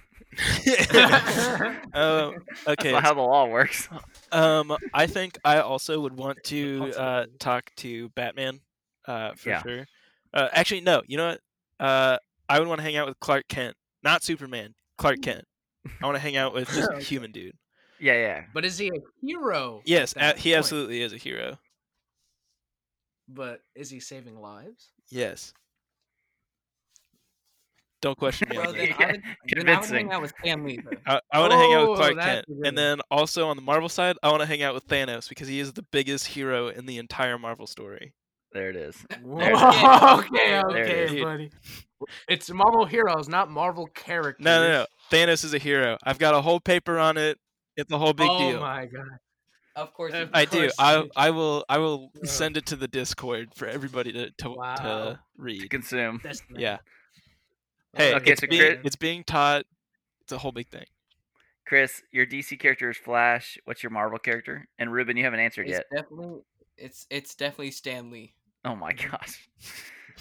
[1.93, 2.33] Oh,
[2.65, 2.91] That's okay.
[2.91, 3.87] not how the law works.
[4.31, 8.59] Um, I think I also would want to uh, talk to Batman,
[9.05, 9.61] uh, for Yeah.
[9.61, 9.85] sure.
[10.33, 11.01] Uh, actually, no.
[11.07, 11.41] You know what?
[11.85, 12.17] Uh,
[12.49, 14.75] I would want to hang out with Clark Kent, not Superman.
[14.97, 15.45] Clark Kent.
[16.01, 17.55] I want to hang out with just a human dude.
[17.99, 18.43] Yeah, yeah.
[18.53, 19.81] But is he a hero?
[19.85, 20.59] Yes, at a- he point?
[20.59, 21.57] absolutely is a hero.
[23.27, 24.89] But is he saving lives?
[25.09, 25.53] Yes.
[28.01, 28.99] Don't question me Well, on then that.
[28.99, 29.95] I would, then I would Convincing.
[29.95, 30.79] hang out with Stan Lee.
[30.83, 30.97] Though.
[31.05, 33.47] I, I want to hang out Oh, with Clark Kent, a good and then also
[33.47, 35.83] on the Marvel side, I want to hang out with Thanos because he is the
[35.83, 38.13] biggest hero in the entire Marvel story.
[38.53, 38.95] There it is.
[39.23, 40.19] Whoa, There it is.
[40.19, 41.23] okay, There it okay, is.
[41.23, 41.51] buddy.
[42.27, 44.43] It's Marvel heroes, not Marvel characters.
[44.43, 44.85] No, no, no.
[45.11, 45.97] Thanos is a hero.
[46.03, 47.37] I've got a whole paper on it.
[47.77, 48.57] It's a whole big oh deal.
[48.57, 49.19] Oh my god.
[49.75, 50.13] Of course.
[50.13, 50.31] Of do.
[50.33, 50.59] I do.
[50.61, 52.25] course I you- I will I will Ugh.
[52.27, 54.75] send it to the Discord for everybody to to, Wow.
[54.75, 55.69] to to read.
[55.69, 56.19] consume.
[56.23, 56.79] That's Yeah.
[57.95, 59.65] Hey, Okay, it's so being Chris- it's being taught.
[60.21, 60.85] It's a whole big thing.
[61.67, 63.57] Chris, your DC character is Flash.
[63.65, 64.67] What's your Marvel character?
[64.77, 65.85] And Ruben, you haven't answered It's yet.
[65.93, 66.41] definitely
[66.77, 68.33] it's it's definitely Stan Lee.
[68.65, 69.50] Oh my gosh.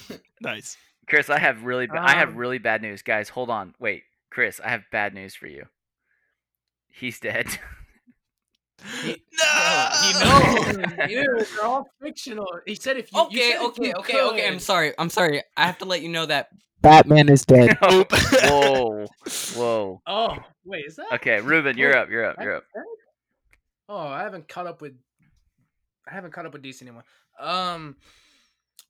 [0.40, 0.76] Nice.
[1.06, 3.02] Chris, I have really ba- I have Um, really bad news.
[3.02, 3.74] Guys, hold on.
[3.78, 4.04] Wait.
[4.30, 5.66] Chris, I have bad news for you.
[6.88, 7.46] He's dead.
[9.02, 10.72] He- He No,
[11.06, 12.46] dude, they're all fictional.
[12.66, 14.48] He said if you you Okay, okay, you okay, okay.
[14.48, 14.94] I'm sorry.
[14.98, 15.42] I'm sorry.
[15.56, 16.48] I have to let you know that
[16.80, 17.76] Batman is dead.
[17.92, 18.10] Oop.
[18.10, 19.06] Whoa.
[19.54, 20.00] Whoa.
[20.06, 22.08] Oh wait, is that Okay, Ruben, you're up.
[22.08, 22.36] You're up.
[22.40, 22.64] You're up.
[23.90, 24.94] Oh, I haven't caught up with.
[26.08, 27.04] I haven't caught up with DC anymore.
[27.38, 27.96] Um,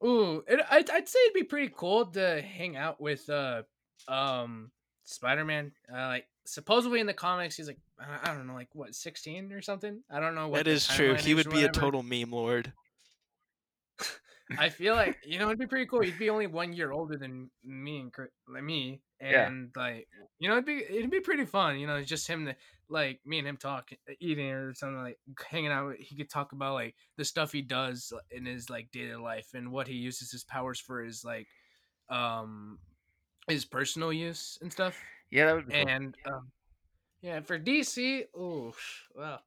[0.04, 3.62] ooh, it, I'd, I'd say it'd be pretty cool to hang out with uh,
[4.08, 4.70] um,
[5.04, 5.72] Spider Man.
[5.92, 7.78] Uh, like supposedly in the comics, he's like
[8.24, 10.02] I don't know, like what, sixteen or something.
[10.10, 10.58] I don't know what.
[10.58, 11.14] that is true.
[11.14, 12.72] He would be a total meme lord.
[14.58, 16.00] I feel like you know it'd be pretty cool.
[16.02, 18.12] He'd be only one year older than me and
[18.48, 19.46] like me, Yeah.
[19.46, 20.08] and like
[20.38, 21.78] you know it'd be it'd be pretty fun.
[21.78, 22.56] You know, just him to
[22.88, 25.96] like me and him talking, eating or something like hanging out.
[25.98, 29.70] He could talk about like the stuff he does in his like daily life and
[29.72, 31.46] what he uses his powers for his like
[32.08, 32.78] um
[33.48, 34.98] his personal use and stuff.
[35.30, 35.86] Yeah, that would be cool.
[35.86, 36.50] And um,
[37.22, 38.74] yeah, for DC, oh
[39.14, 39.42] well,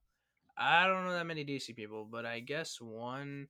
[0.58, 3.48] I don't know that many DC people, but I guess one.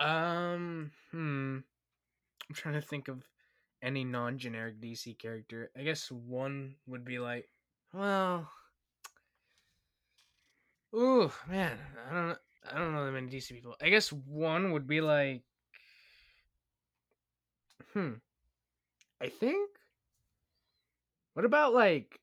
[0.00, 1.58] Um, hmm.
[2.48, 3.22] I'm trying to think of
[3.82, 5.70] any non-generic DC character.
[5.78, 7.46] I guess one would be like,
[7.92, 8.50] well,
[10.94, 12.36] ooh man, I don't know.
[12.72, 13.74] I don't know that many DC people.
[13.80, 15.42] I guess one would be like,
[17.92, 18.14] hmm.
[19.20, 19.70] I think.
[21.34, 22.18] What about like?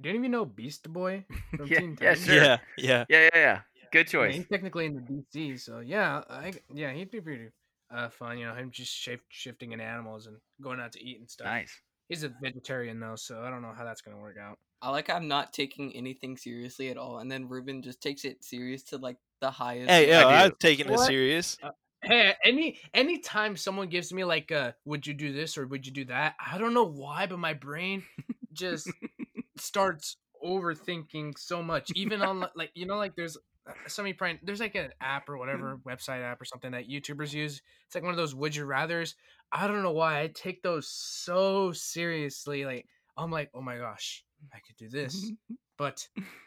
[0.00, 1.24] Do you even know Beast Boy
[1.56, 2.34] from Yeah, Teen yeah, Sure.
[2.34, 3.04] Yeah, yeah.
[3.08, 3.60] Yeah, yeah, yeah.
[3.92, 4.36] Good Yeah, choice.
[4.36, 7.50] he's technically in the DC, so yeah, I yeah, he'd be pretty
[7.90, 8.38] uh fun.
[8.38, 11.48] You know, him just shift, shifting in animals and going out to eat and stuff.
[11.48, 11.82] Nice.
[12.08, 14.58] He's a vegetarian though, so I don't know how that's gonna work out.
[14.82, 18.44] I like I'm not taking anything seriously at all, and then Ruben just takes it
[18.44, 19.92] serious to like the highest.
[19.92, 20.48] Hey, yo, I I do.
[20.48, 20.98] was taking it What?
[20.98, 21.58] serious.
[22.02, 25.92] Hey, any anytime someone gives me like a would you do this or would you
[25.92, 26.34] do that?
[26.44, 28.04] I don't know why, but my brain
[28.52, 28.96] just
[29.56, 31.92] starts overthinking so much.
[31.94, 33.40] Even on like you know like there's uh,
[33.86, 35.40] somebody probably there's like an app or hmm.
[35.40, 37.62] whatever website app or something that YouTubers use.
[37.86, 39.14] It's like one of those would you rather's.
[39.52, 42.64] I don't know why I take those so seriously.
[42.64, 45.30] Like I'm like, oh my gosh, I could do this,
[45.78, 46.06] but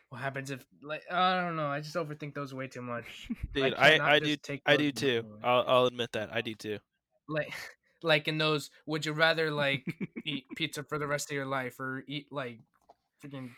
[0.10, 1.68] what happens if like I don't know.
[1.68, 3.30] I just overthink those way too much.
[3.54, 5.24] Dude, I, cannot I do take I do too.
[5.44, 6.30] I'll I'll admit that.
[6.34, 6.80] I do too.
[7.28, 7.52] like
[8.04, 9.86] like in those would you rather like
[10.26, 12.60] eat pizza for the rest of your life or eat like
[13.24, 13.50] freaking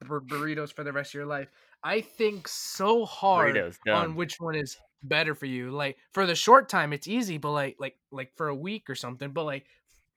[0.00, 1.48] bur- burritos for the rest of your life
[1.84, 6.34] i think so hard Burritos on which one is better for you like for the
[6.34, 9.66] short time it's easy but like like like for a week or something but like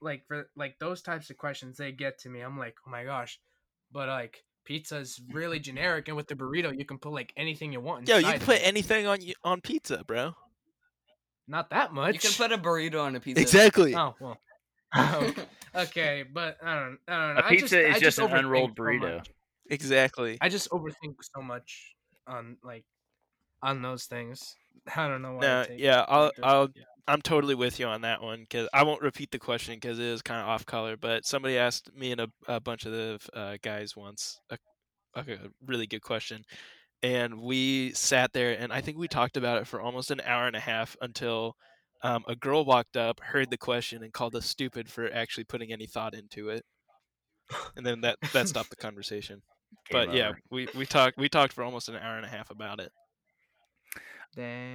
[0.01, 3.03] like for like those types of questions they get to me i'm like oh my
[3.03, 3.39] gosh
[3.91, 7.73] but like pizza is really generic and with the burrito you can put like anything
[7.73, 8.61] you want Yo, you can put it.
[8.67, 10.33] anything on y- on pizza, bro.
[11.47, 13.41] not that much you can put a burrito on a pizza.
[13.41, 13.95] Exactly.
[13.95, 14.37] oh well
[15.75, 17.41] okay, but I don't, I don't know.
[17.41, 19.17] A I pizza is I just an unrolled burrito.
[19.17, 19.29] much.
[19.69, 20.37] Exactly.
[20.41, 21.95] I just overthink so much
[22.27, 22.85] on like
[23.61, 24.55] on those things.
[24.95, 25.41] I don't know why.
[25.41, 26.69] No, yeah, i'll i'll
[27.07, 30.05] i'm totally with you on that one because I won't repeat the question because it
[30.05, 30.97] is kind of off color.
[30.97, 34.57] But somebody asked me and a, a bunch of the uh, guys once a,
[35.15, 35.23] a
[35.65, 36.43] really good question,
[37.03, 40.47] and we sat there and I think we talked about it for almost an hour
[40.47, 41.55] and a half until
[42.03, 45.71] um, a girl walked up, heard the question, and called us stupid for actually putting
[45.71, 46.63] any thought into it.
[47.77, 49.41] And then that that stopped the conversation.
[49.89, 52.51] Game but yeah, we we talked we talked for almost an hour and a half
[52.51, 52.91] about it.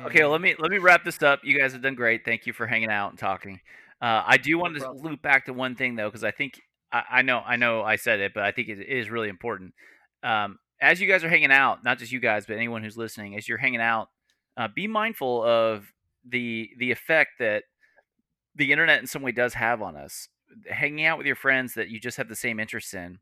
[0.06, 1.40] Okay, well, let me let me wrap this up.
[1.44, 2.24] You guys have done great.
[2.24, 3.60] Thank you for hanging out and talking.
[4.00, 6.60] Uh, I do want to loop back to one thing though, because I think
[6.90, 9.74] I, I know I know I said it, but I think it is really important.
[10.24, 13.36] Um, as you guys are hanging out, not just you guys, but anyone who's listening,
[13.36, 14.08] as you're hanging out,
[14.56, 15.92] uh, be mindful of
[16.28, 17.64] the the effect that
[18.56, 20.28] the internet in some way does have on us.
[20.68, 23.20] Hanging out with your friends that you just have the same interests in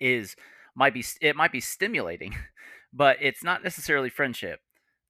[0.00, 0.36] is
[0.74, 2.34] might be it might be stimulating,
[2.92, 4.60] but it's not necessarily friendship.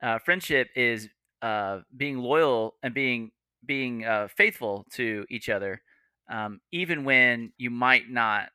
[0.03, 1.09] Uh, friendship is
[1.43, 3.31] uh, being loyal and being
[3.65, 5.83] being uh, faithful to each other,
[6.31, 8.49] um, even when you might not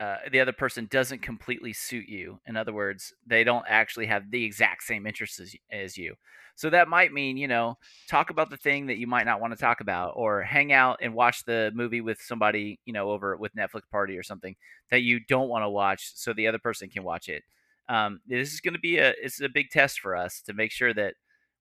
[0.00, 2.38] uh, the other person doesn't completely suit you.
[2.46, 6.14] In other words, they don't actually have the exact same interests as, as you.
[6.54, 7.78] So that might mean, you know,
[8.08, 10.98] talk about the thing that you might not want to talk about, or hang out
[11.00, 14.56] and watch the movie with somebody, you know, over with Netflix party or something
[14.90, 17.44] that you don't want to watch, so the other person can watch it.
[17.88, 20.72] Um, this is going to be a it's a big test for us to make
[20.72, 21.14] sure that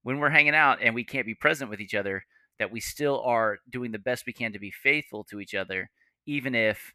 [0.04, 2.24] when we're hanging out and we can't be present with each other,
[2.60, 5.90] that we still are doing the best we can to be faithful to each other,
[6.26, 6.94] even if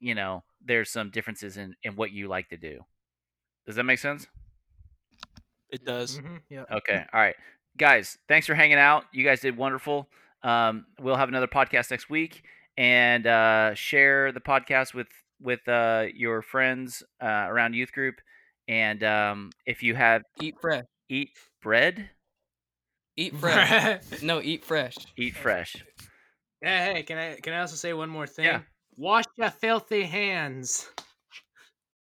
[0.00, 2.80] you know there's some differences in in what you like to do.
[3.66, 4.26] Does that make sense?
[5.70, 6.18] It does.
[6.18, 6.64] Mhm, yeah.
[6.70, 7.04] Okay.
[7.12, 7.34] All right.
[7.78, 9.04] Guys, thanks for hanging out.
[9.12, 10.08] You guys did wonderful.
[10.42, 12.42] Um, we'll have another podcast next week
[12.76, 15.08] and uh, share the podcast with
[15.40, 18.16] with uh, your friends uh, around youth group.
[18.68, 20.84] And um, if you have Eat fresh.
[21.08, 21.30] eat
[21.62, 22.10] bread,
[23.16, 24.02] Eat fresh.
[24.22, 24.96] no, eat fresh.
[25.16, 25.76] eat fresh.
[26.60, 28.44] hey, hey, can I can I also say one more thing?
[28.44, 28.60] Yeah.
[28.96, 30.90] Wash your filthy hands.